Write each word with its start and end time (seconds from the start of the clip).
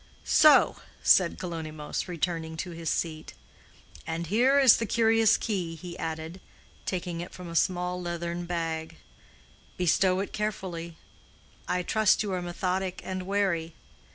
"So!" 0.25 0.77
said 1.03 1.37
Kalonymos, 1.37 2.07
returning 2.07 2.57
to 2.57 2.71
his 2.71 2.89
seat. 2.89 3.35
"And 4.07 4.25
here 4.25 4.57
is 4.57 4.77
the 4.77 4.87
curious 4.87 5.37
key," 5.37 5.75
he 5.75 5.95
added, 5.99 6.41
taking 6.87 7.21
it 7.21 7.33
from 7.35 7.47
a 7.47 7.55
small 7.55 8.01
leathern 8.01 8.47
bag. 8.47 8.97
"Bestow 9.77 10.19
it 10.21 10.33
carefully. 10.33 10.95
I 11.67 11.83
trust 11.83 12.23
you 12.23 12.33
are 12.33 12.41
methodic 12.41 13.01
and 13.05 13.27
wary." 13.27 13.75